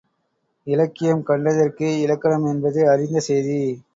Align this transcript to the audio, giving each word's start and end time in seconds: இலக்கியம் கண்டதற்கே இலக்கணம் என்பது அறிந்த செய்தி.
இலக்கியம் 0.67 1.21
கண்டதற்கே 1.27 1.89
இலக்கணம் 2.01 2.45
என்பது 2.45 2.89
அறிந்த 2.89 3.19
செய்தி. 3.19 3.61